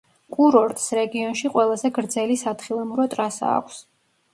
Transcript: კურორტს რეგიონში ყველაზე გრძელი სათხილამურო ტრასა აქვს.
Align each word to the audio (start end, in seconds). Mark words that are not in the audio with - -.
კურორტს 0.37 0.87
რეგიონში 1.01 1.53
ყველაზე 1.59 1.95
გრძელი 2.01 2.41
სათხილამურო 2.47 3.11
ტრასა 3.17 3.57
აქვს. 3.63 3.83